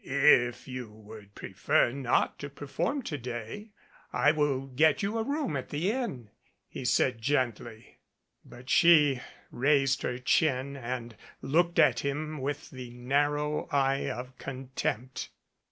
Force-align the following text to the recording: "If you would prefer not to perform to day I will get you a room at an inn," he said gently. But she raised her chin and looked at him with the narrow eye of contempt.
"If 0.03 0.67
you 0.67 0.89
would 0.89 1.35
prefer 1.35 1.91
not 1.91 2.39
to 2.39 2.49
perform 2.49 3.03
to 3.03 3.19
day 3.19 3.69
I 4.11 4.31
will 4.31 4.65
get 4.65 5.03
you 5.03 5.19
a 5.19 5.23
room 5.23 5.55
at 5.55 5.71
an 5.75 5.79
inn," 5.79 6.29
he 6.67 6.85
said 6.85 7.21
gently. 7.21 7.99
But 8.43 8.67
she 8.67 9.21
raised 9.51 10.01
her 10.01 10.17
chin 10.17 10.75
and 10.75 11.15
looked 11.43 11.77
at 11.77 11.99
him 11.99 12.39
with 12.41 12.71
the 12.71 12.89
narrow 12.89 13.67
eye 13.67 14.09
of 14.09 14.35
contempt. 14.39 15.29